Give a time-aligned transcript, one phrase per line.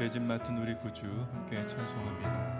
[0.00, 2.58] 죄진 맡은 우리 구주 함께 찬송합니다.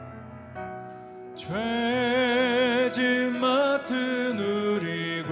[1.35, 5.23] 죄진 맡은 우리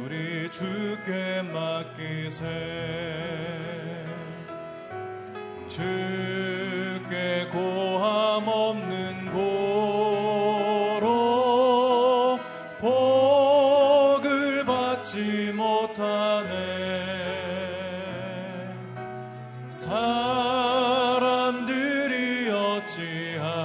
[0.04, 2.71] 우리 주께 맡기세
[22.84, 23.61] 어찌하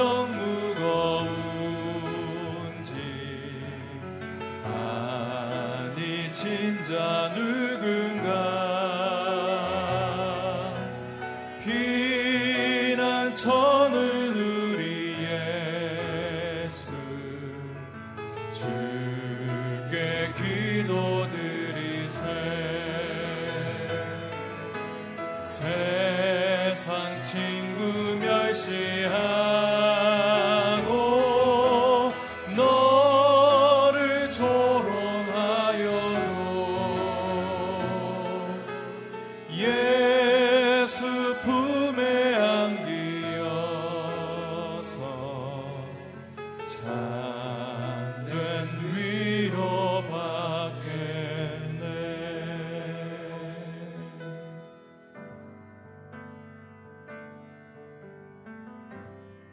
[0.00, 0.39] 정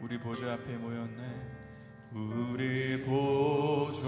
[0.09, 1.21] 우리 보좌 앞에 모였네.
[2.13, 4.07] 우리 보좌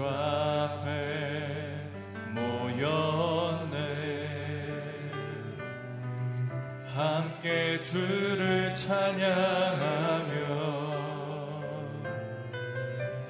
[0.80, 1.90] 앞에
[2.30, 3.70] 모였네.
[6.86, 9.20] 함께 주를 찬양하며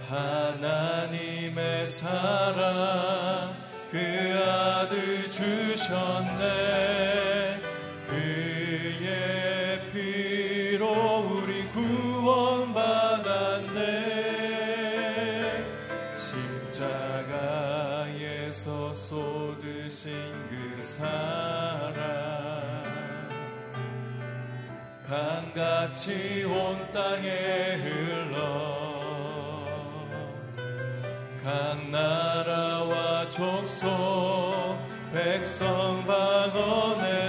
[0.08, 3.56] 하나님의 사랑
[3.90, 3.98] 그
[4.38, 7.09] 아들 주셨네.
[25.60, 28.38] 같이 온 땅에 흘러
[31.44, 34.78] 각 나라와 족속
[35.12, 37.19] 백성 방언에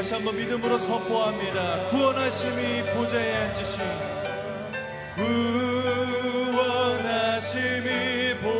[0.00, 1.84] 다시 한번 믿음으로 선포합니다.
[1.88, 3.80] 구원하심이 보좌에 앉으신
[6.54, 8.59] 구원하심이 보좌에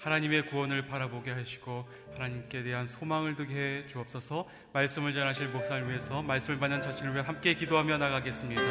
[0.00, 1.86] 하나님의 구원을 바라보게 하시고
[2.16, 4.48] 하나님께 대한 소망을 두게 해 주옵소서.
[4.72, 8.62] 말씀을 전하실 목사를 위해서 말씀을 받는 자신을 위해 함께 기도하며 나가겠습니다.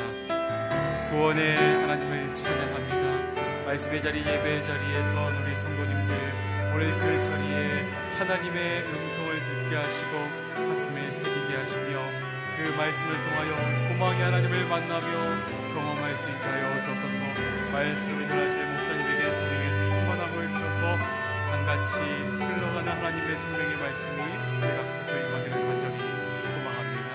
[1.10, 3.66] 구원의 하나님을 찬양합니다.
[3.66, 7.82] 말씀의 자리 예배의 자리에서 우리 성도님들 오늘 그 자리에
[8.18, 16.30] 하나님의 음성을 듣게 하시고 가슴에 새기게 하시며 그 말씀을 통하여 소망의 하나님을 만나며 경험할 수
[16.30, 21.19] 있게 하여 주옵소서 말씀을 전하실 목사님에게 성령의 충만함을 주셔서 한
[21.70, 24.16] 같이 흘러가는 하나님의 생명의 말씀이
[24.60, 25.98] 내각차서 임하기를 간절히
[26.48, 27.06] 소망합니다.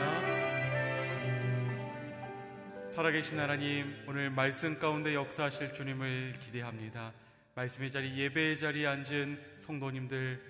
[2.92, 7.12] 살아계신 하나님 오늘 말씀 가운데 역사하실 주님을 기대합니다.
[7.56, 10.40] 말씀의 자리 예배의 자리에 앉은 성도님들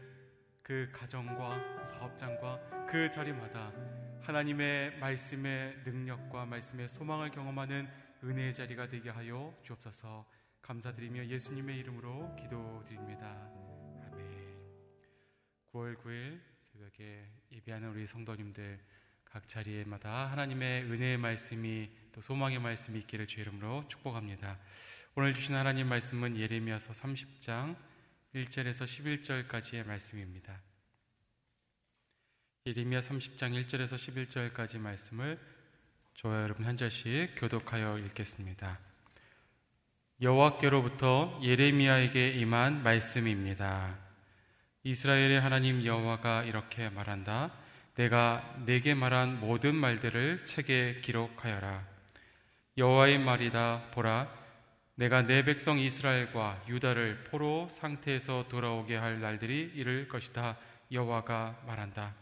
[0.62, 3.72] 그 가정과 사업장과 그 자리마다
[4.20, 7.88] 하나님의 말씀의 능력과 말씀의 소망을 경험하는
[8.22, 10.26] 은혜의 자리가 되게 하여 주옵소서.
[10.60, 13.64] 감사드리며 예수님의 이름으로 기도드립니다.
[15.74, 15.96] 아멘.
[15.96, 16.40] 9월 9일
[16.72, 18.78] 새벽에 예배하는 우리 성도님들
[19.24, 24.58] 각 자리에마다 하나님의 은혜의 말씀이 또 소망의 말씀이 있기를 주 이름으로 축복합니다.
[25.16, 27.76] 오늘 주신 하나님 말씀은 예레미야서 30장
[28.34, 30.60] 1절에서 11절까지의 말씀입니다.
[32.66, 35.38] 예레미야 30장 1절에서 11절까지 말씀을
[36.14, 38.78] 저와 여러분 한 절씩 교독하여 읽겠습니다.
[40.20, 44.03] 여호와께로부터 예레미야에게 임한 말씀입니다.
[44.86, 47.50] 이스라엘의 하나님 여호와가 이렇게 말한다.
[47.94, 51.86] 내가 내게 말한 모든 말들을 책에 기록하여라.
[52.76, 53.92] 여호와의 말이다.
[53.92, 54.28] 보라,
[54.96, 60.58] 내가 내 백성 이스라엘과 유다를 포로 상태에서 돌아오게 할 날들이 이를 것이다.
[60.92, 62.14] 여호와가 말한다.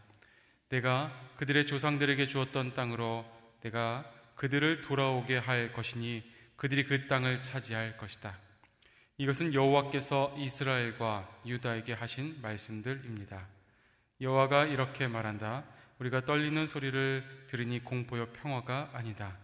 [0.69, 3.25] 내가 그들의 조상들에게 주었던 땅으로
[3.63, 6.23] 내가 그들을 돌아오게 할 것이니
[6.55, 8.39] 그들이 그 땅을 차지할 것이다.
[9.23, 13.47] 이것은 여호와께서 이스라엘과 유다에게 하신 말씀들입니다.
[14.21, 15.63] 여호와가 이렇게 말한다.
[16.01, 19.39] 우리가 떨리는 소리를 들으니 공포여 평화가 아니다.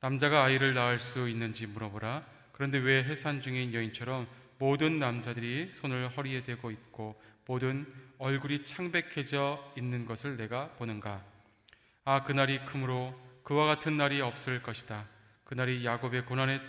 [0.00, 2.22] 남자가 아이를 낳을 수 있는지 물어보라.
[2.52, 4.28] 그런데 왜 해산 중인 여인처럼
[4.58, 7.86] 모든 남자들이 손을 허리에 대고 있고 모든
[8.18, 11.24] 얼굴이 창백해져 있는 것을 내가 보는가?
[12.04, 15.06] 아, 그날이 크므로 그와 같은 날이 없을 것이다.
[15.44, 16.60] 그날이 야곱의 고난의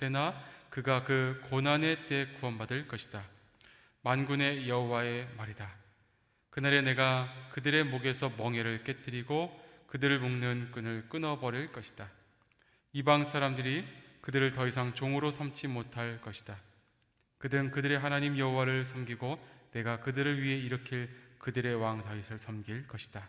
[0.00, 3.22] 때나 그가 그 고난의 때 구원받을 것이다.
[4.02, 5.70] 만군의 여호와의 말이다.
[6.50, 12.10] 그날에 내가 그들의 목에서 멍에를 깨뜨리고 그들을 묶는 끈을 끊어버릴 것이다.
[12.92, 13.86] 이방 사람들이
[14.20, 16.58] 그들을 더 이상 종으로 삼지 못할 것이다.
[17.38, 19.38] 그들은 그들의 하나님 여호와를 섬기고
[19.74, 23.28] 내가 그들을 위해 일으킬 그들의 왕 다윗을 섬길 것이다.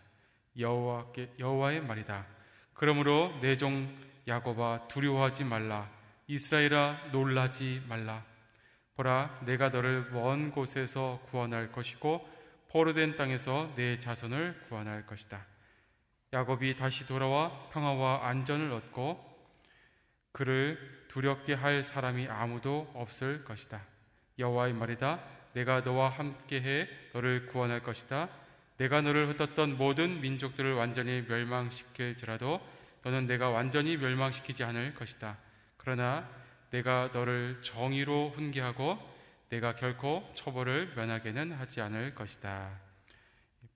[0.58, 2.26] 여호와께 여호와의 말이다.
[2.74, 5.94] 그러므로 내 종 야곱아 두려워하지 말라.
[6.28, 8.24] 이스라엘아 놀라지 말라.
[8.96, 12.28] 보라 내가 너를 먼 곳에서 구원할 것이고
[12.68, 15.46] 포로된 땅에서 내 자손을 구원할 것이다.
[16.32, 19.24] 야곱이 다시 돌아와 평화와 안전을 얻고
[20.32, 23.82] 그를 두렵게 할 사람이 아무도 없을 것이다.
[24.38, 25.22] 여호와의 말이다.
[25.52, 28.28] 내가 너와 함께해 너를 구원할 것이다.
[28.78, 32.60] 내가 너를 흩었던 모든 민족들을 완전히 멸망시킬지라도
[33.04, 35.38] 너는 내가 완전히 멸망시키지 않을 것이다.
[35.86, 36.28] 그러나
[36.70, 38.98] 내가 너를 정의로 훈계하고
[39.50, 42.80] 내가 결코 처벌을 면하게는 하지 않을 것이다.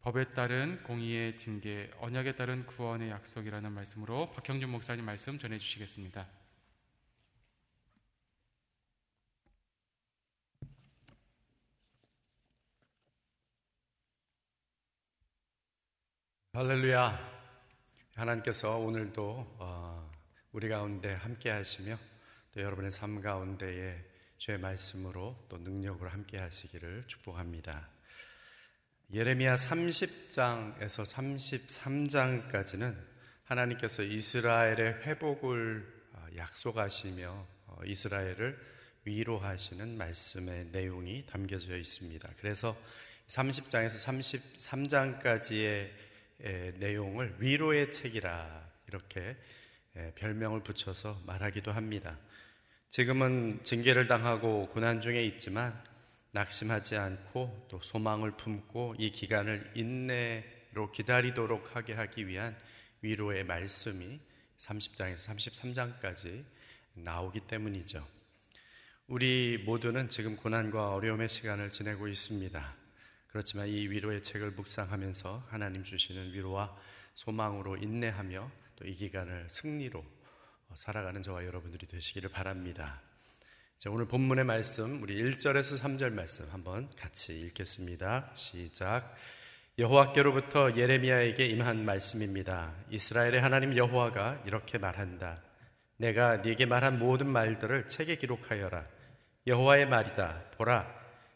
[0.01, 6.27] 법에 따른 공의의 징계, 언약에 따른 구원의 약속이라는 말씀으로 박형준 목사님 말씀 전해 주시겠습니다.
[16.55, 17.41] 할렐루야.
[18.17, 20.10] 하나님께서 오늘도 어,
[20.53, 21.97] 우리 가운데 함께 하시며
[22.53, 24.05] 또 여러분의 삶 가운데에
[24.37, 27.89] 주의 말씀으로 또 능력으로 함께 하시기를 축복합니다.
[29.15, 31.07] 예레미야 30장에서
[32.49, 32.97] 33장까지는
[33.45, 38.59] 하나님께서 이스라엘의 회복을 어, 약속하시며 어, 이스라엘을
[39.05, 42.29] 위로하시는 말씀의 내용이 담겨져 있습니다.
[42.39, 42.77] 그래서
[43.29, 43.95] 30장에서
[44.59, 45.91] 33장까지의
[46.79, 49.37] 내용을 위로의 책이라 이렇게
[50.17, 52.19] 별명을 붙여서 말하기도 합니다.
[52.91, 55.73] 지금은 징계를 당하고 고난 중에 있지만
[56.33, 62.57] 낙심하지 않고 또 소망을 품고 이 기간을 인내로 기다리도록 하게 하기 위한
[63.03, 64.21] 위로의 말씀이
[64.59, 66.45] 30장에서 33장까지
[66.95, 68.07] 나오기 때문이죠.
[69.07, 72.77] 우리 모두는 지금 고난과 어려움의 시간을 지내고 있습니다.
[73.29, 76.77] 그렇지만 이 위로의 책을 묵상하면서 하나님 주시는 위로와
[77.15, 80.03] 소망으로 인내하며 또 이 기간을 승리로
[80.75, 83.03] 살아가는 저와 여러분들이 되시기를 바랍니다.
[83.77, 88.31] 자, 오늘 본문의 말씀, 우리 1절에서 3절 말씀 한번 같이 읽겠습니다.
[88.35, 89.15] 시작.
[89.79, 92.75] 여호와께로부터 예레미야에게 임한 말씀입니다.
[92.91, 95.43] 이스라엘의 하나님 여호와가 이렇게 말한다.
[95.97, 98.87] 내가 네게 말한 모든 말들을 책에 기록하여라.
[99.47, 100.51] 여호와의 말이다.
[100.57, 100.91] 보라,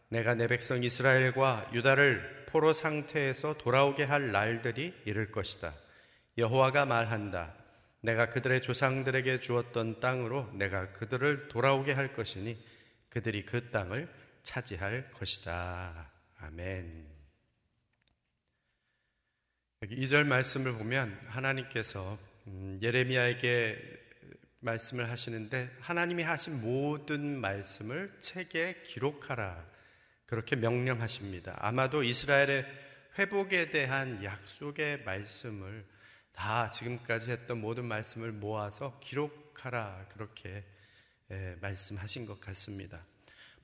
[0.08, 5.83] 내가 내 백성 이스라엘과 유다를 포로 상태에서 돌아오게 할 날들이 이를 것이다.
[6.36, 7.54] 여호와가 말한다.
[8.00, 12.62] 내가 그들의 조상들에게 주었던 땅으로 내가 그들을 돌아오게 할 것이니
[13.08, 14.12] 그들이 그 땅을
[14.42, 16.10] 차지할 것이다.
[16.38, 17.06] 아멘.
[19.82, 24.04] 여기 2절 말씀을 보면 하나님께서 음, 예레미야에게
[24.60, 29.64] 말씀을 하시는데 하나님이 하신 모든 말씀을 책에 기록하라.
[30.26, 31.56] 그렇게 명령하십니다.
[31.58, 32.66] 아마도 이스라엘의
[33.18, 35.84] 회복에 대한 약속의 말씀을
[36.34, 40.08] 다 지금까지 했던 모든 말씀을 모아서 기록하라.
[40.12, 40.64] 그렇게
[41.60, 43.04] 말씀하신 것 같습니다.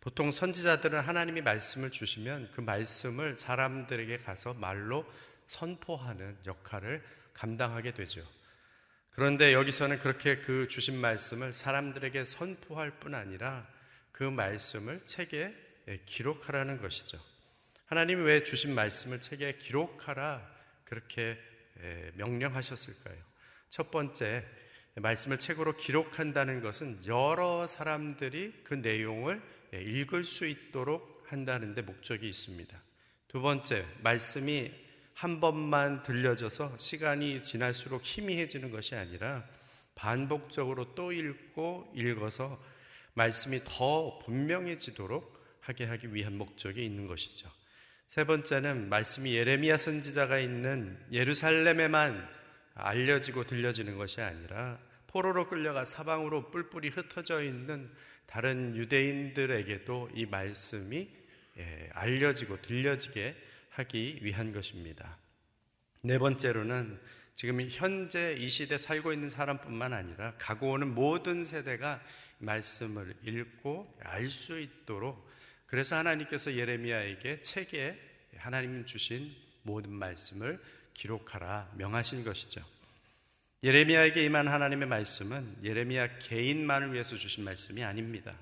[0.00, 5.04] 보통 선지자들은 하나님이 말씀을 주시면 그 말씀을 사람들에게 가서 말로
[5.44, 8.26] 선포하는 역할을 감당하게 되죠.
[9.10, 13.68] 그런데 여기서는 그렇게 그 주신 말씀을 사람들에게 선포할 뿐 아니라
[14.12, 15.54] 그 말씀을 책에
[16.06, 17.18] 기록하라는 것이죠.
[17.86, 20.48] 하나님이 왜 주신 말씀을 책에 기록하라
[20.84, 21.38] 그렇게
[22.14, 23.16] 명령하셨을까요?
[23.70, 24.44] 첫 번째,
[24.96, 29.40] 말씀을 책으로 기록한다는 것은 여러 사람들이 그 내용을
[29.72, 32.82] 읽을 수 있도록 한다는 데 목적이 있습니다.
[33.28, 34.72] 두 번째, 말씀이
[35.14, 39.46] 한 번만 들려져서 시간이 지날수록 희미해지는 것이 아니라
[39.94, 42.60] 반복적으로 또 읽고 읽어서
[43.14, 47.50] 말씀이 더 분명해지도록 하게 하기 위한 목적이 있는 것이죠.
[48.11, 52.29] 세 번째는 말씀이 예레미야 선지자가 있는 예루살렘에만
[52.75, 57.88] 알려지고 들려지는 것이 아니라 포로로 끌려가 사방으로 뿔뿔이 흩어져 있는
[58.26, 61.09] 다른 유대인들에게도 이 말씀이
[61.59, 63.37] 예, 알려지고 들려지게
[63.69, 65.17] 하기 위한 것입니다.
[66.02, 66.99] 네 번째로는
[67.37, 72.02] 지금 현재 이 시대 살고 있는 사람뿐만 아니라 가고 오는 모든 세대가
[72.38, 75.29] 말씀을 읽고 알 수 있도록
[75.70, 77.96] 그래서 하나님께서 예레미야에게 책에
[78.36, 80.60] 하나님 주신 모든 말씀을
[80.94, 82.60] 기록하라 명하신 것이죠.
[83.62, 88.34] 예레미야에게 임한 하나님의 말씀은 예레미야 개인만을 위해서 주신 말씀이 아닙니다.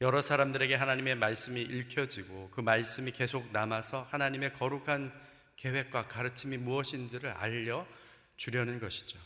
[0.00, 5.12] 여러 사람들에게 하나님의 말씀이 읽혀지고 그 말씀이 계속 남아서 하나님의 거룩한
[5.56, 7.88] 계획과 가르침이 무엇인지를 알려
[8.36, 9.18] 주려는 것이죠.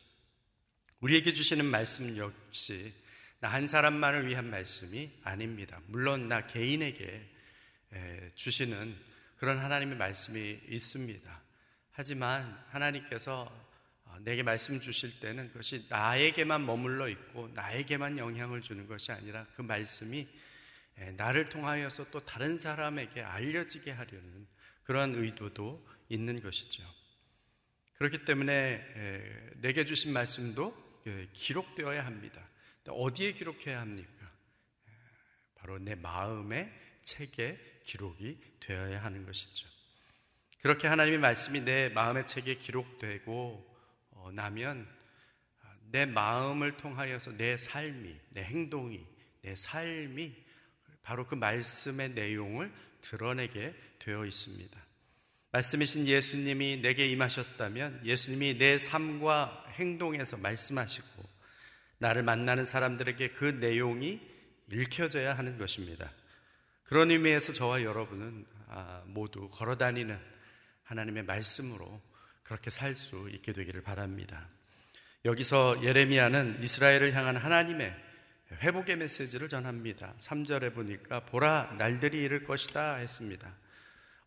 [1.00, 2.94] 우리에게 주시는 말씀 역시
[3.40, 5.80] 나 한 사람만을 위한 말씀이 아닙니다.
[5.86, 7.26] 물론 나 개인에게
[8.34, 8.94] 주시는
[9.38, 11.42] 그런 하나님의 말씀이 있습니다.
[11.90, 13.50] 하지만 하나님께서
[14.04, 19.62] 어, 내게 말씀 주실 때는 그것이 나에게만 머물러 있고 나에게만 영향을 주는 것이 아니라 그
[19.62, 20.28] 말씀이
[21.16, 24.46] 나를 통하여서 또 다른 사람에게 알려지게 하려는
[24.84, 26.82] 그러한 의도도 있는 것이죠.
[27.94, 31.00] 그렇기 때문에 내게 주신 말씀도
[31.32, 32.49] 기록되어야 합니다.
[32.88, 34.30] 어디에 기록해야 합니까?
[35.54, 36.72] 바로 내 마음의
[37.02, 39.68] 책에 기록이 되어야 하는 것이죠.
[40.62, 43.66] 그렇게 하나님의 말씀이 내 마음의 책에 기록되고
[44.10, 44.86] 어, 나면
[45.90, 49.04] 내 마음을 통하여서 내 삶이, 내 행동이,
[49.42, 50.34] 내 삶이
[51.02, 54.78] 바로 그 말씀의 내용을 드러내게 되어 있습니다.
[55.52, 61.29] 말씀이신 예수님이 내게 임하셨다면 예수님이 내 삶과 행동에서 말씀하시고
[62.00, 64.20] 나를 만나는 사람들에게 그 내용이
[64.72, 66.10] 읽혀져야 하는 것입니다.
[66.84, 70.18] 그런 의미에서 저와 여러분은 아, 모두 걸어 다니는
[70.84, 72.00] 하나님의 말씀으로
[72.42, 74.48] 그렇게 살 수 있게 되기를 바랍니다.
[75.24, 77.94] 여기서 예레미야는 이스라엘을 향한 하나님의
[78.52, 80.14] 회복의 메시지를 전합니다.
[80.18, 83.54] 3절에 보니까 보라 날들이 이를 것이다 했습니다.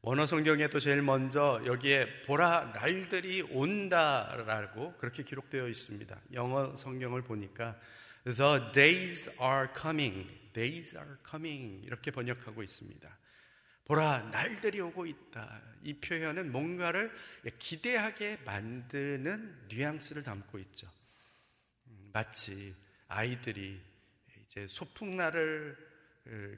[0.06, 6.20] 원어 성경에도 제일 먼저 여기에 보라 날들이 온다라고 그렇게 기록되어 있습니다.
[6.34, 7.80] 영어 성경을 보니까
[8.26, 10.30] The days are coming.
[10.52, 11.86] Days are coming.
[11.86, 13.18] 이렇게 번역하고 있습니다.
[13.86, 15.62] 보라, 날들이 오고 있다.
[15.84, 17.10] 이 표현은 뭔가를
[17.58, 20.86] 기대하게 만드는 뉘앙스를 담고 있죠.
[21.88, 22.76] 음, 마치
[23.08, 23.80] 아이들이
[24.48, 25.93] 이제 소풍날을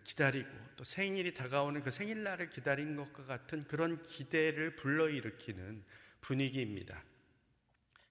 [0.04, 5.84] 기다리고 또 생일이 다가오는 그 생일날을 기다린 것과 같은 그런 기대를 불러일으키는
[6.22, 7.04] 분위기입니다.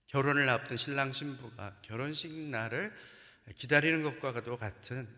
[0.08, 2.92] 결혼을 앞둔 신랑 신부가 결혼식 날을
[3.56, 5.08] 기다리는 것과도 같은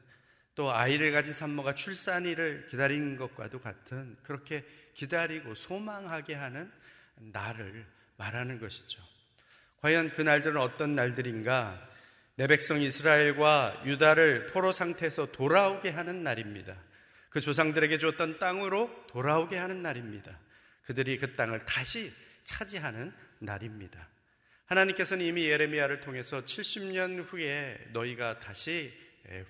[0.54, 4.64] 또 아이를 가진 산모가 출산일을 기다리는 것과도 같은 그렇게
[4.94, 6.72] 기다리고 소망하게 하는
[7.16, 9.02] 날을 말하는 것이죠.
[9.82, 11.95] 과연 그 날들은 어떤 날들인가?
[12.36, 16.76] 내 백성 이스라엘과 유다를 포로 상태에서 돌아오게 하는 날입니다.
[17.30, 20.38] 그 조상들에게 줬던 땅으로 돌아오게 하는 날입니다.
[20.84, 22.12] 그들이 그 땅을 다시
[22.44, 24.08] 차지하는 날입니다.
[24.66, 28.92] 하나님께서는 이미 예레미야를 통해서 70년 후에 너희가 다시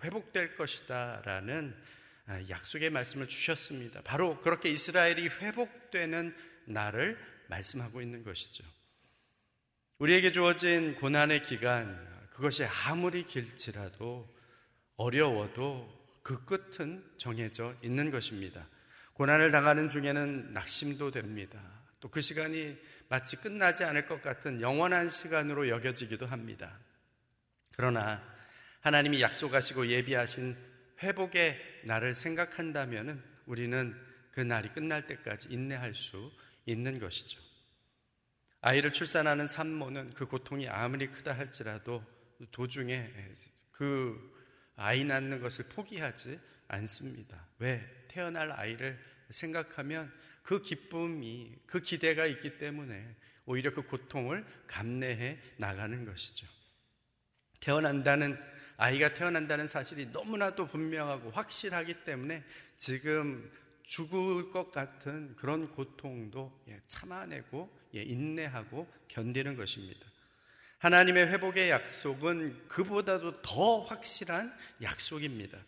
[0.05, 1.75] 회복될 것이다 라는
[2.27, 4.03] 아, 약속의 말씀을 주셨습니다.
[4.03, 8.65] 바로 그렇게 이스라엘이 회복되는 날을 말씀하고 있는 것이죠.
[9.99, 14.29] 우리에게 주어진 고난의 기간, 그것이 아무리 길지라도
[14.97, 18.69] 어려워도 그 끝은 정해져 있는 것입니다.
[19.15, 21.59] 고난을 당하는 중에는 낙심도 됩니다.
[22.01, 22.77] 또 그 시간이
[23.09, 26.79] 마치 끝나지 않을 것 같은 영원한 시간으로 여겨지기도 합니다.
[27.75, 28.23] 그러나
[28.81, 30.57] 하나님이 약속하시고 예비하신
[31.03, 33.99] 회복의 날을 생각한다면 우리는
[34.33, 36.31] 그 날이 끝날 때까지 인내할 수
[36.67, 37.41] 있는 것이죠.
[38.61, 42.05] 아이를 출산하는 산모는 그 고통이 아무리 크다 할지라도
[42.51, 43.13] 도중에
[43.73, 44.35] 그
[44.77, 46.39] 아이 낳는 것을 포기하지
[46.69, 47.47] 않습니다.
[47.59, 47.85] 왜?
[48.09, 48.99] 태어날 아이를
[49.31, 56.47] 생각하면 그 기쁨이, 그 기대가 있기 때문에 오히려 그 고통을 감내해 나가는 것이죠.
[57.61, 58.39] 태어난다는,
[58.77, 62.45] 아이가 태어난다는 사실이 너무나도 분명하고 확실하기 때문에
[62.77, 63.51] 지금
[63.83, 70.06] 죽을 것 같은 그런 고통도 예, 참아내고 예, 인내하고 견디는 것입니다.
[70.87, 75.59] 하나님의 회복의 약속은 그보다도 더 확실한 약속입니다.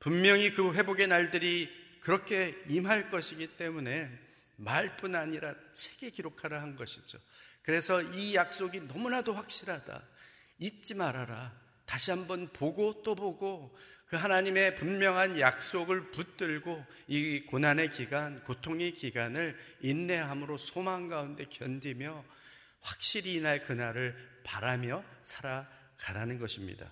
[0.00, 1.68] 분명히 그 회복의 날들이
[2.00, 4.10] 그렇게 임할 것이기 때문에
[4.56, 7.18] 말뿐 아니라 책에 기록하라 한 것이죠.
[7.60, 10.02] 그래서 이 약속이 너무나도 확실하다.
[10.58, 11.52] 잊지 말아라.
[11.84, 19.54] 다시 한번 보고 또 보고 그 하나님의 분명한 약속을 붙들고 이 고난의 기간, 고통의 기간을
[19.82, 22.24] 인내함으로 소망 가운데 견디며
[22.82, 24.14] 확실히 이날 그날을
[24.44, 26.90] 바라며 살아가라는 것입니다.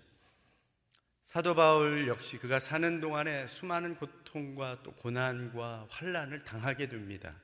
[1.24, 7.35] 사도 바울 역시 그가 사는 동안에 수많은 고통과 또 고난과 환란을 당하게 됩니다.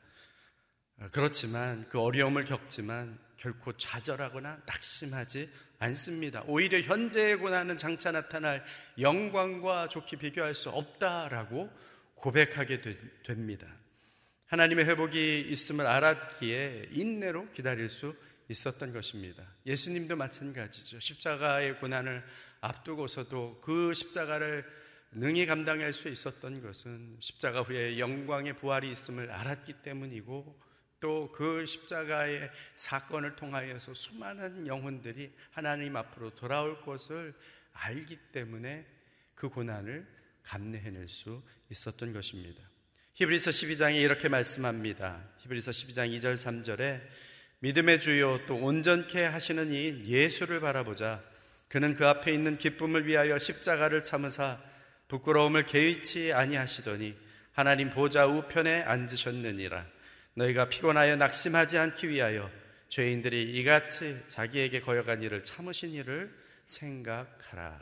[1.13, 6.43] 그렇지만 그 어려움을 겪지만 결코 좌절하거나 낙심하지 않습니다.
[6.47, 8.65] 오히려 현재의 고난은 장차 나타날
[8.99, 11.71] 영광과 좋게 비교할 수 없다라고
[12.15, 12.81] 고백하게
[13.25, 13.69] 됩니다.
[14.47, 18.17] 하나님의 회복이 있음을 알았기에 인내로 기다릴 수
[18.49, 19.45] 있었던 것입니다.
[19.67, 21.01] 예수님도 마찬가지죠.
[21.01, 22.23] 십자가의 고난을
[22.61, 24.65] 앞두고서도 그 십자가를
[25.13, 30.67] 능히 감당할 수 있었던 것은 십자가 후에 영광의 부활이 있음을 알았기 때문이고
[31.01, 37.35] 또 그 십자가의 사건을 통하여서 수많은 영혼들이 하나님 앞으로 돌아올 것을
[37.73, 38.87] 알기 때문에
[39.35, 40.07] 그 고난을
[40.43, 42.63] 감내해낼 수 있었던 것입니다.
[43.15, 45.23] 히브리서 12장에 이렇게 말씀합니다.
[45.39, 47.01] 히브리서 12장 2절 3절에
[47.61, 51.23] 믿음의 주요 또 온전케 하시는 이 예수를 바라보자.
[51.69, 54.61] 그는 그 앞에 있는 기쁨을 위하여 십자가를 참으사
[55.09, 57.17] 부끄러움을 개의치 아니하시더니
[57.53, 59.87] 하나님 보좌 우편에 앉으셨느니라.
[60.35, 62.51] 너희가 피곤하여 낙심하지 않기 위하여
[62.89, 66.33] 죄인들이 이같이 자기에게 거여간 일을 참으신 일을
[66.67, 67.81] 생각하라.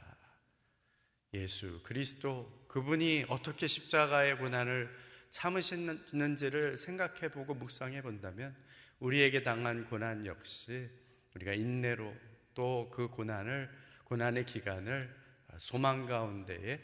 [1.34, 4.88] 예수 그리스도 그분이 어떻게 십자가의 고난을
[5.30, 8.54] 참으셨는지를 생각해 보고 묵상해 본다면
[9.04, 10.88] 우리에게 당한 고난 역시
[11.34, 12.14] 우리가 인내로
[12.54, 13.68] 또 그 고난을
[14.04, 15.12] 고난의 기간을
[15.58, 16.80] 소망 가운데에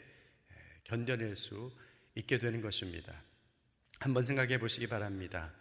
[0.83, 1.71] 견뎌낼 수
[2.15, 3.23] 있게 되는 것입니다.
[3.99, 5.51] 한번 생각해 보시기 바랍니다.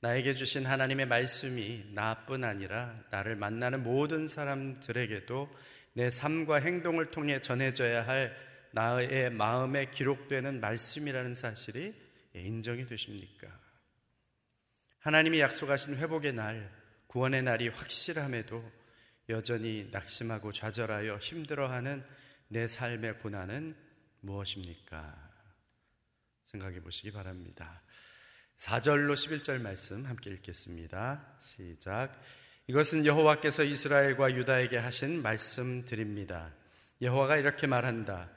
[0.00, 5.50] 나에게 주신 하나님의 말씀이 나뿐 아니라 나를 만나는 모든 사람들에게도
[5.94, 8.36] 내 삶과 행동을 통해 전해져야 할
[8.72, 11.94] 나의 마음에 기록되는 말씀이라는 사실이
[12.34, 13.65] 인정이 되십니까?
[15.06, 16.68] 하나님이 약속하신 회복의 날,
[17.06, 18.72] 구원의 날이 확실함에도
[19.28, 22.04] 여전히 낙심하고 좌절하여 힘들어하는
[22.48, 23.76] 내 삶의 고난은
[24.18, 25.14] 무엇입니까?
[26.46, 27.82] 생각해 보시기 바랍니다.
[28.58, 31.24] 4절로 11절 말씀 함께 읽겠습니다.
[31.38, 32.20] 시작.
[32.66, 36.52] 이것은 여호와께서 이스라엘과 유다에게 하신 말씀드립니다.
[37.00, 38.28] 여호와가 이렇게 말한다.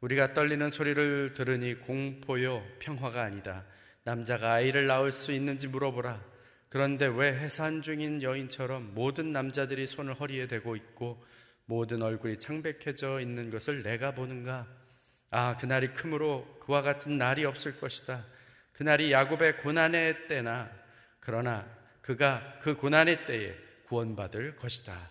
[0.00, 3.64] 우리가 떨리는 소리를 들으니 공포요 평화가 아니다.
[4.06, 6.22] 남자가 아이를 낳을 수 있는지 물어보라.
[6.68, 11.24] 그런데 왜 해산 중인 여인처럼 모든 남자들이 손을 허리에 대고 있고
[11.64, 14.68] 모든 얼굴이 창백해져 있는 것을 내가 보는가?
[15.30, 18.24] 아, 그날이 크므로 그와 같은 날이 없을 것이다.
[18.74, 20.70] 그날이 야곱의 고난의 때나
[21.18, 21.66] 그러나
[22.00, 25.10] 그가 그 고난의 때에 구원받을 것이다.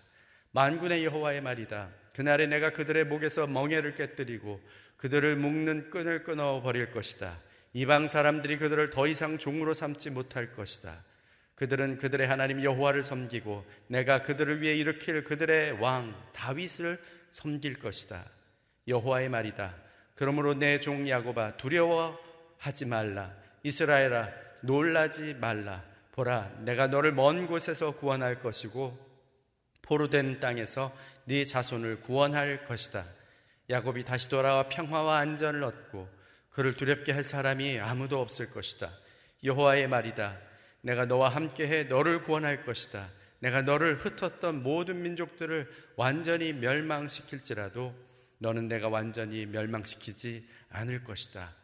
[0.52, 1.90] 만군의 여호와의 말이다.
[2.14, 4.58] 그날에 내가 그들의 목에서 멍에를 깨뜨리고
[4.96, 7.44] 그들을 묶는 끈을 끊어 버릴 것이다.
[7.76, 11.04] 이방 사람들이 그들을 더 이상 종으로 삼지 못할 것이다.
[11.56, 18.24] 그들은 그들의 하나님 여호와를 섬기고 내가 그들을 위해 일으킬 그들의 왕 다윗을 섬길 것이다.
[18.88, 19.74] 여호와의 말이다.
[20.14, 23.30] 그러므로 내 종 야곱아 두려워하지 말라.
[23.62, 24.30] 이스라엘아
[24.62, 25.84] 놀라지 말라.
[26.12, 28.98] 보라 내가 너를 먼 곳에서 구원할 것이고
[29.82, 33.04] 포로된 땅에서 네 자손을 구원할 것이다.
[33.68, 36.15] 야곱이 다시 돌아와 평화와 안전을 얻고
[36.56, 38.90] 그를 두렵게 할 사람이 아무도 없을 것이다.
[39.44, 40.40] 여호와의 말이다.
[40.80, 43.10] 내가 너와 함께해 너를 구원할 것이다.
[43.40, 47.94] 내가 너를 흩었던 모든 민족들을 완전히 멸망시킬지라도
[48.38, 51.54] 너는 내가 완전히 멸망시키지 않을 것이다.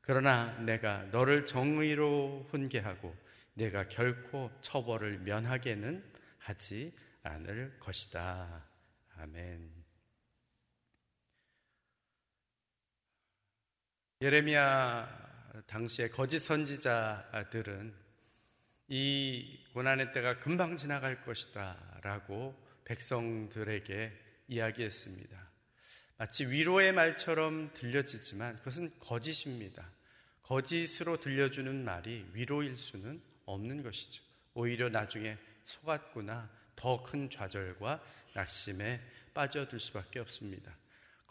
[0.00, 3.14] 그러나 내가 너를 정의로 훈계하고
[3.54, 6.02] 내가 결코 처벌을 면하게는
[6.38, 8.64] 하지 않을 것이다.
[9.16, 9.79] 아멘.
[14.22, 17.94] 예레미야 당시의 거짓 선지자들은
[18.88, 22.54] 이 고난의 때가 금방 지나갈 것이다 라고
[22.84, 24.12] 백성들에게
[24.48, 25.50] 이야기했습니다.
[26.18, 29.90] 마치 위로의 말처럼 들려지지만 그것은 거짓입니다.
[30.42, 34.22] 거짓으로 들려주는 말이 위로일 수는 없는 것이죠.
[34.52, 38.02] 오히려 나중에 속았구나 더 큰 좌절과
[38.34, 39.00] 낙심에
[39.32, 40.76] 빠져들 수밖에 없습니다.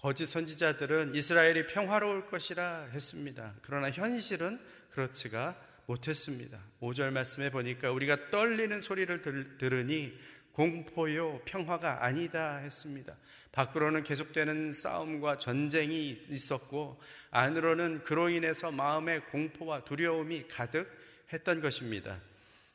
[0.01, 3.53] 거짓 선지자들은 이스라엘이 평화로울 것이라 했습니다.
[3.62, 4.57] 그러나 현실은
[4.91, 5.55] 그렇지가
[5.88, 6.57] 못했습니다.
[6.81, 10.17] 5절 말씀에 보니까 우리가 떨리는 소리를 들, 들으니
[10.53, 13.15] 공포요 평화가 아니다 했습니다.
[13.51, 22.19] 밖으로는 계속되는 싸움과 전쟁이 있었고 안으로는 그로 인해서 마음의 공포와 두려움이 가득했던 것입니다.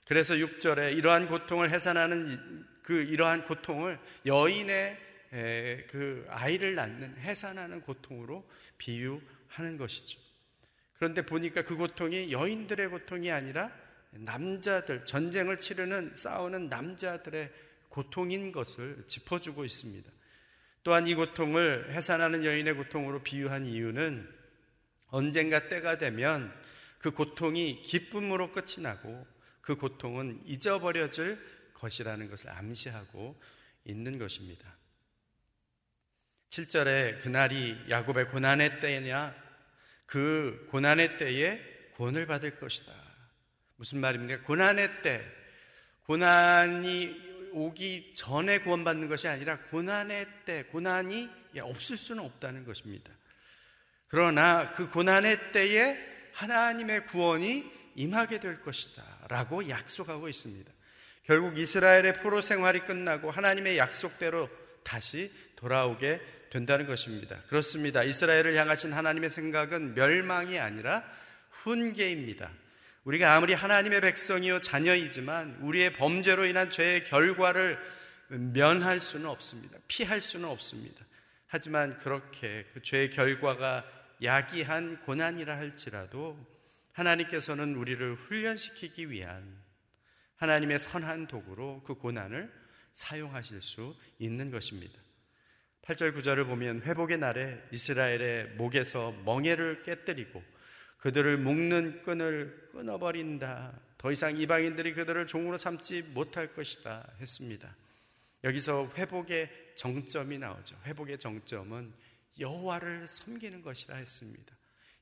[0.06, 5.13] 그래서 6절에 이러한 고통을 해산하는 그 이러한 고통을 여인의
[5.88, 10.20] 그 아이를 낳는 해산하는 고통으로 비유하는 것이죠.
[10.96, 13.72] 그런데 보니까 그 고통이 여인들의 고통이 아니라
[14.12, 17.50] 남자들, 전쟁을 치르는 싸우는 남자들의
[17.88, 20.08] 고통인 것을 짚어주고 있습니다.
[20.84, 24.28] 또한 이 고통을 해산하는 여인의 고통으로 비유한 이유는
[25.08, 26.52] 언젠가 때가 되면
[26.98, 29.26] 그 고통이 기쁨으로 끝이 나고
[29.60, 31.38] 그 고통은 잊어버려질
[31.74, 33.40] 것이라는 것을 암시하고
[33.84, 34.76] 있는 것입니다.
[36.54, 39.34] 7절에 그날이 야곱의 고난의 때냐
[40.06, 41.60] 그 고난의 때에
[41.96, 42.92] 구원을 받을 것이다.
[43.76, 44.42] 무슨 말입니까?
[44.42, 45.24] 고난의 때,
[46.06, 51.28] 고난이 오기 전에 구원받는 것이 아니라 고난의 때, 고난이
[51.60, 53.10] 없을 수는 없다는 것입니다.
[54.08, 55.98] 그러나 그 고난의 때에
[56.34, 59.02] 하나님의 구원이 임하게 될 것이다.
[59.28, 60.70] 라고 약속하고 있습니다.
[61.24, 64.48] 결국 이스라엘의 포로 생활이 끝나고 하나님의 약속대로
[64.84, 67.36] 다시 돌아오게 된다는 것입니다.
[67.48, 68.04] 그렇습니다.
[68.04, 71.02] 이스라엘을 향하신 하나님의 생각은 멸망이 아니라
[71.50, 72.48] 훈계입니다.
[73.02, 77.76] 우리가 아무리 하나님의 백성이요 자녀이지만 우리의 범죄로 인한 죄의 결과를
[78.28, 79.78] 면할 수는 없습니다.
[79.88, 81.04] 피할 수는 없습니다.
[81.48, 83.84] 하지만 그렇게 그 죄의 결과가
[84.22, 86.38] 야기한 고난이라 할지라도
[86.92, 89.60] 하나님께서는 우리를 훈련시키기 위한
[90.36, 92.48] 하나님의 선한 도구로 그 고난을
[92.92, 95.03] 사용하실 수 있는 것입니다.
[95.84, 100.42] 8절 9절을 보면 회복의 날에 이스라엘의 목에서 멍에를 깨뜨리고
[100.98, 103.78] 그들을 묶는 끈을 끊어버린다.
[103.98, 107.76] 더 이상 이방인들이 그들을 종으로 삼지 못할 것이다 했습니다.
[108.44, 110.74] 여기서 회복의 정점이 나오죠.
[110.86, 111.92] 회복의 정점은
[112.38, 114.56] 여호와를 섬기는 것이라 했습니다.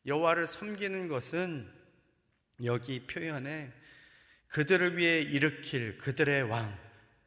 [0.05, 1.71] 여호와를 섬기는 것은
[2.65, 3.73] 여기 표현에
[4.49, 6.77] 그들을 위해 일으킬 그들의 왕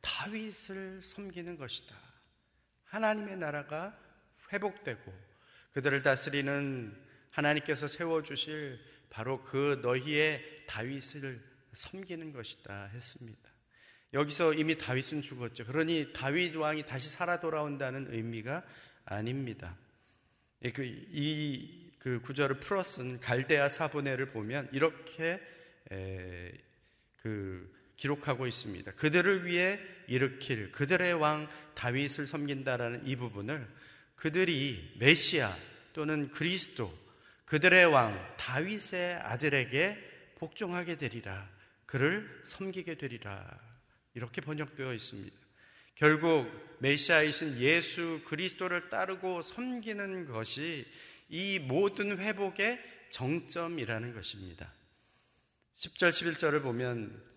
[0.02, 2.05] 다윗을 섬기는 것이다.
[2.96, 3.94] 하나님의 나라가
[4.54, 5.14] 회복되고
[5.74, 6.96] 그들을 다스리는
[7.30, 8.80] 하나님께서 세워주실
[9.10, 11.42] 바로 그 너희의 다윗을
[11.74, 13.50] 섬기는 것이다 했습니다.
[14.14, 15.66] 여기서 이미 다윗은 죽었죠.
[15.66, 18.64] 그러니 다윗 왕이 다시 살아 돌아온다는 의미가
[19.04, 19.76] 아닙니다.
[20.74, 25.42] 그, 이, 그 구절을 풀어 쓴 갈대아 사본회를 보면 이렇게
[25.92, 26.54] 에,
[27.22, 28.92] 그 기록하고 있습니다.
[28.94, 33.68] 그들을 위해 일으킬 그들의 왕 다윗을 섬긴다라는 이 부분을
[34.16, 35.56] 그들이 메시아
[35.94, 36.94] 또는 그리스도
[37.46, 39.98] 그들의 왕 다윗의 아들에게
[40.36, 41.50] 복종하게 되리라.
[41.86, 43.46] 그를 섬기게 되리라.
[44.14, 45.38] 이렇게 번역되어 있습니다.
[45.96, 50.86] 결국 메시아이신 예수 그리스도를 따르고 섬기는 것이
[51.30, 54.74] 이 모든 회복의 정점이라는 것입니다.
[55.76, 57.35] 10절, 11절을 보면 어,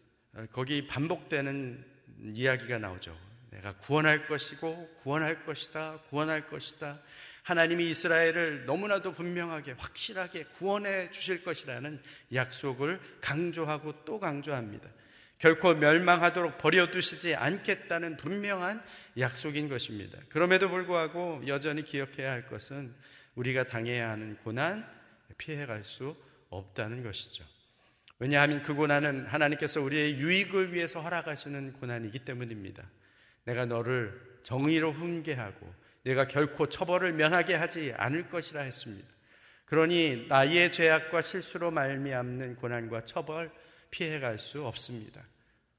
[0.53, 1.85] 거기 반복되는
[2.35, 3.17] 이야기가 나오죠.
[3.51, 6.01] 내가 구원할 것이고 구원할 것이다.
[6.11, 7.01] 구원할 것이다.
[7.43, 12.01] 하나님이 이스라엘을 너무나도 분명하게 확실하게 구원해 주실 것이라는
[12.35, 14.89] 약속을 강조하고 또 강조합니다.
[15.39, 18.83] 결코 멸망하도록 버려두시지 않겠다는 분명한
[19.19, 20.19] 약속인 것입니다.
[20.29, 22.95] 그럼에도 불구하고 여전히 기억해야 할 것은
[23.35, 24.87] 우리가 당해야 하는 고난,
[25.39, 26.17] 피해갈 수
[26.51, 27.45] 없다는 것이죠.
[28.19, 32.89] 왜냐하면 그 고난은 하나님께서 우리의 유익을 위해서 허락하시는 고난이기 때문입니다.
[33.45, 39.09] 내가 너를 정의로 훈계하고 내가 결코 처벌을 면하게 하지 않을 것이라 했습니다.
[39.67, 43.51] 그러니 나의 죄악과 실수로 말미암는 고난과 처벌
[43.91, 45.23] 피해갈 수 없습니다.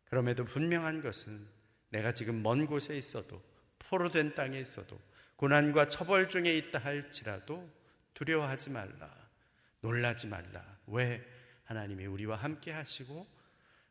[0.06, 1.47] 그럼에도 분명한 것은
[1.89, 3.41] 내가 지금 먼 곳에 있어도
[3.80, 4.99] 포로된 땅에 있어도
[5.36, 7.67] 고난과 처벌 중에 있다 할지라도
[8.13, 9.10] 두려워하지 말라.
[9.82, 10.63] 놀라지 말라.
[10.88, 11.25] 왜?
[11.69, 13.27] 하나님이 우리와 함께 하시고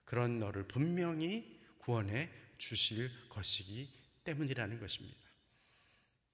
[0.04, 3.88] 그런 너를 분명히 구원해 주실 것이기
[4.24, 5.16] 때문이라는 것입니다.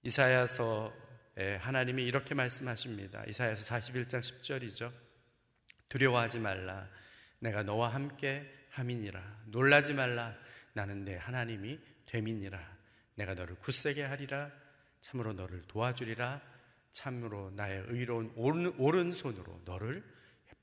[0.04, 3.24] 이사야서에 하나님이 이렇게 말씀하십니다.
[3.28, 4.90] 이사야서 41장 10절이죠.
[5.90, 6.88] 두려워하지 말라.
[7.40, 9.42] 내가 너와 함께 함이니라.
[9.48, 10.34] 놀라지 말라.
[10.72, 12.58] 나는 내 하나님이 됨이니라.
[13.16, 14.50] 내가 너를 굳세게 하리라.
[15.02, 16.40] 참으로 너를 도와주리라.
[16.92, 20.13] 참으로 나의 의로운 오른손으로 너를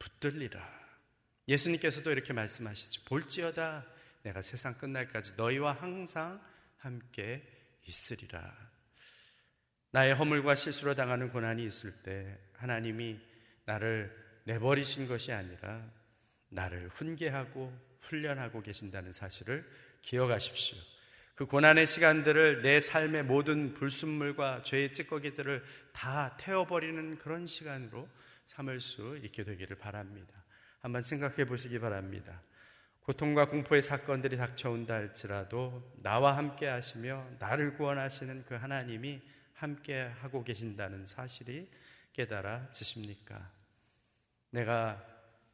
[0.02, 0.82] 붙들리라.
[1.48, 3.04] 예수님께서도 이렇게 말씀하시죠.
[3.06, 3.86] 볼지어다
[4.24, 6.42] 내가 세상 끝날까지 너희와 항상
[6.78, 7.44] 함께
[7.86, 8.52] 있으리라.
[9.92, 13.20] 나의 허물과 실수로 당하는 고난이 있을 때 하나님이
[13.66, 15.86] 나를 내버리신 것이 아니라
[16.50, 19.70] 나를 훈계하고 훈련하고 계신다는 사실을
[20.02, 20.78] 기억하십시오.
[21.36, 28.08] 그 고난의 시간들을 내 삶의 모든 불순물과 죄의 찌꺼기들을 다 태워버리는 그런 시간으로
[28.52, 30.44] 삼을 수 있게 되기를 바랍니다.
[30.82, 32.42] 한번 생각해 보시기 바랍니다.
[33.00, 39.22] 고통과 공포의 사건들이 닥쳐온다 할지라도 나와 함께 하시며 나를 구원하시는 그 하나님이
[39.54, 41.70] 함께 하고 계신다는 사실이
[42.14, 43.52] 깨달아지십니까?
[44.50, 45.02] 내가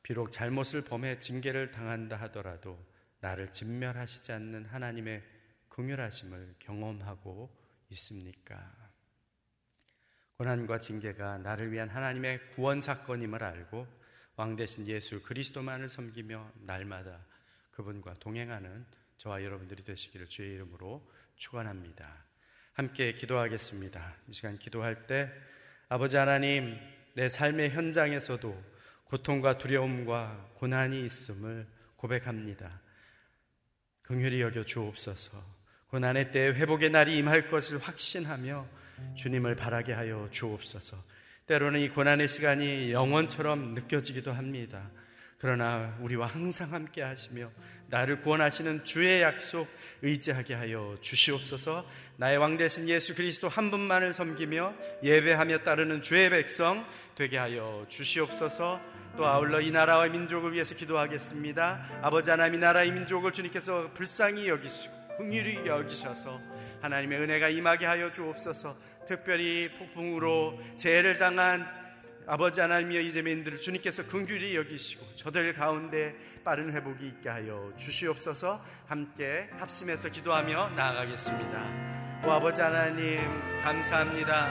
[0.02, 2.84] 비록 잘못을 범해 징계를 당한다 하더라도
[3.20, 5.24] 나를 진멸하시지 않는 하나님의
[5.70, 7.56] 긍휼하심을 경험하고
[7.90, 8.87] 있습니까?
[10.38, 13.88] 고난과 징계가 나를 위한 하나님의 구원 사건임을 알고
[14.36, 17.26] 왕 대신 예수 그리스도만을 섬기며 날마다
[17.71, 18.86] 그분과 동행하는
[19.17, 21.02] 저와 여러분들이 되시기를 주의 이름으로
[21.38, 22.08] 축원합니다.
[22.73, 24.13] 함께 기도하겠습니다.
[24.28, 25.32] 이 시간 기도할 때
[25.89, 26.78] 아버지 하나님
[27.15, 28.63] 내 삶의 현장에서도
[29.06, 32.80] 고통과 두려움과 고난이 있음을 고백합니다.
[34.04, 35.43] 긍휼히 여겨 주옵소서.
[35.88, 38.67] 고난의 때 회복의 날이 임할 것을 확신하며
[39.16, 41.04] 주님을 바라게 하여 주옵소서.
[41.48, 44.90] 때로는 이 고난의 시간이 영원처럼 느껴지기도 합니다.
[45.40, 47.52] 그러나 우리와 항상 함께 하시며
[47.90, 49.68] 나를 구원하시는 주의 약속
[50.02, 51.86] 의지하게 하여 주시옵소서
[52.18, 58.82] 나의 왕 대신 예수 그리스도 한 분만을 섬기며 예배하며 따르는 주의 백성 되게 하여 주시옵소서
[59.16, 62.02] 또 아울러 이 나라와 민족을 위해서 기도하겠습니다.
[62.04, 66.40] 아버지 하나님 이 나라의 민족을 주님께서 불쌍히 여기시고 흥일히 여기셔서
[66.82, 71.68] 하나님의 은혜가 임하게 하여 주옵소서 특별히 폭풍으로 재해를 당한
[72.30, 76.13] 아버지 하나님의 이재민들을 주님께서 긍휼히 여기시고 저들 가운데
[76.44, 81.98] 빠른 회복이 있게 하여 주시옵소서 함께 합심해서 기도하며 나아가겠습니다.
[82.26, 83.22] 오 아버지 하나님
[83.63, 84.48] 감사합니다.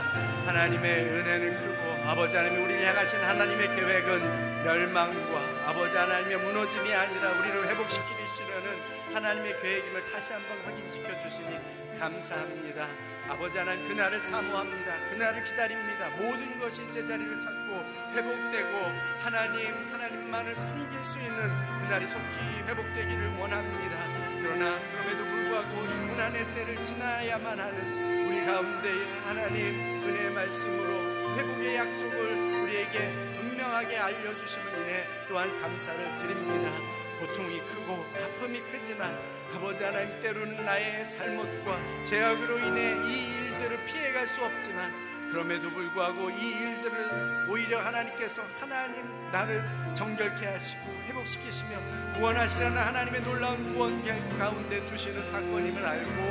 [0.47, 7.69] 하나님의 은혜는 크고 아버지 하나님 우리를 향하신 하나님의 계획은 멸망과 아버지 하나님의 무너짐이 아니라 우리를
[7.69, 12.89] 회복시키시려는 하나님의 계획임을 다시 한번 확인시켜 주시니 감사합니다.
[13.29, 15.11] 아버지 하나님 그날을 사모합니다.
[15.11, 16.11] 그날을 기다립니다.
[16.11, 18.79] 모든 것이 제자리를 찾고 회복되고
[19.21, 21.49] 하나님 하나님만을 섬길 수 있는
[21.81, 23.97] 그날이 속히 회복되기를 원합니다.
[24.41, 32.63] 그러나 그럼에도 불구하고 이 고난의 때를 지나야만 하는 우리 가운데에 하나님 은혜의 말씀으로 회복의 약속을
[32.63, 37.06] 우리에게 분명하게 알려주심을 인해 또한 감사를 드립니다.
[37.18, 39.18] 고통이 크고 아픔이 크지만
[39.55, 44.92] 아버지 하나님 때로는 나의 잘못과 죄악으로 인해 이 일들을 피해갈 수 없지만
[45.31, 54.02] 그럼에도 불구하고 이 일들을 오히려 하나님께서 하나님 나를 정결케 하시고 회복시키시며 구원하시라는 하나님의 놀라운 구원
[54.38, 56.22] 가운데 두시는 사건임을 알고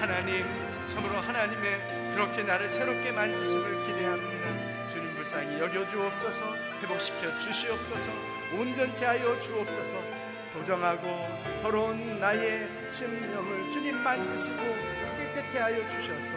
[0.00, 0.44] 하나님
[0.88, 4.55] 참으로 하나님의 그렇게 나를 새롭게 만드심을 기대합니다.
[5.36, 8.10] 불쌍히 여겨 주옵소서 회복시켜 주시옵소서
[8.56, 10.02] 온전케 하여 주옵소서.
[10.54, 14.56] 도정하고 더러운 나의 심령을 주님 만지시고
[15.18, 16.34] 깨끗게 하여 주셔서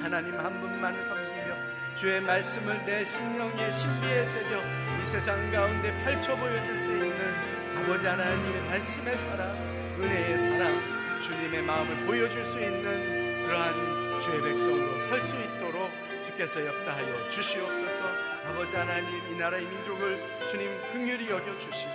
[0.00, 4.62] 하나님 한 분만 섬기며 주의 말씀을 내 심령의 신비에 새겨
[5.02, 7.18] 이 세상 가운데 펼쳐 보여줄 수 있는
[7.76, 9.50] 아버지 하나님의 말씀의 사랑,
[10.00, 15.63] 은혜의 사랑, 주님의 마음을 보여줄 수 있는 그러한 주의 백성으로 설 수 있도록
[16.34, 18.04] 주께서 역사하여 주시옵소서.
[18.46, 20.20] 아버지 하나님 이 나라의 민족을
[20.50, 21.92] 주님 긍휼히 여겨 주시고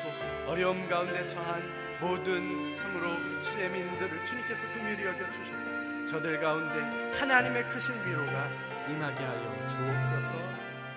[0.47, 1.61] 어려움 가운데 처한
[1.99, 3.09] 모든 참으로
[3.43, 8.49] 시민들을 주님께서 긍휼히 여겨 주셔서 저들 가운데 하나님의 크신 위로가
[8.87, 10.33] 임하게 하여 주옵소서.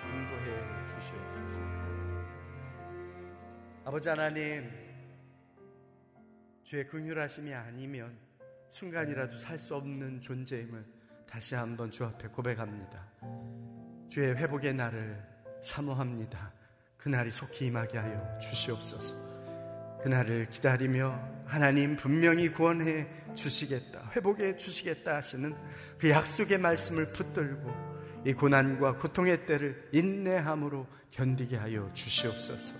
[0.07, 1.61] 인도해 주시옵소서.
[3.85, 4.71] 아버지 하나님
[6.63, 8.17] 주의 긍휼하심이 아니면
[8.71, 10.92] 순간이라도 살 수 없는 존재임을
[11.33, 13.07] 다시 한번 주 앞에 고백합니다.
[14.07, 15.19] 주의 회복의 날을
[15.63, 16.53] 사모합니다.
[16.95, 19.15] 그날이 속히 임하게 하여 주시옵소서.
[20.03, 25.55] 그날을 기다리며 하나님 분명히 구원해 주시겠다, 회복해 주시겠다 하시는
[25.97, 27.73] 그 약속의 말씀을 붙들고
[28.27, 32.75] 이 고난과 고통의 때를 인내함으로 견디게 하여 주시옵소서.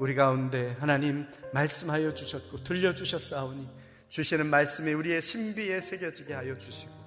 [0.00, 3.70] 우리 가운데 하나님 말씀하여 주셨고 들려주셨사오니
[4.08, 6.97] 주시는 말씀이 우리의 신비에 새겨지게 하여 주시고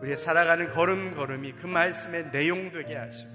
[0.00, 3.30] 우리의 살아가는 걸음걸음이 그 말씀의 내용 되게 하시고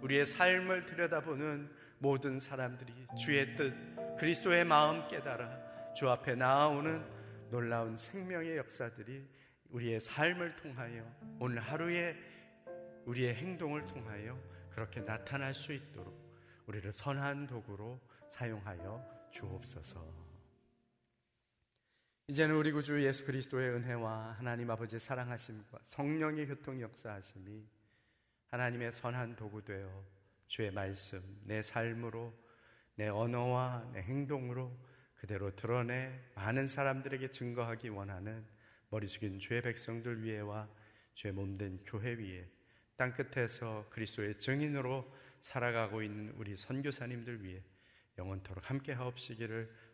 [0.00, 3.74] 우리의 삶을 들여다보는 모든 사람들이 주의 뜻
[4.18, 7.04] 그리스도의 마음 깨달아 주 앞에 나아오는
[7.50, 9.26] 놀라운 생명의 역사들이
[9.70, 11.04] 우리의 삶을 통하여
[11.40, 12.16] 오늘 하루의
[13.06, 14.38] 우리의 행동을 통하여
[14.70, 16.14] 그렇게 나타날 수 있도록
[16.66, 18.00] 우리를 선한 도구로
[18.30, 20.23] 사용하여 주옵소서.
[22.26, 27.62] 이제는 우리 구주 예수 그리스도의 은혜와 하나님 아버지의 사랑하심과 성령의 교통 역사하심이
[28.48, 30.02] 하나님의 선한 도구 되어
[30.46, 32.32] 주의 말씀, 내 삶으로,
[32.94, 34.74] 내 언어와 내 행동으로
[35.16, 38.42] 그대로 드러내 많은 사람들에게 증거하기 원하는
[38.88, 40.66] 머리 숙인 주의 백성들 위에와
[41.12, 42.48] 주의 몸된 교회 위에
[42.96, 47.62] 땅 끝에서 그리스도의 증인으로 살아가고 있는 우리 선교사님들 위해
[48.16, 49.70] 영원토록 함께 하옵시기를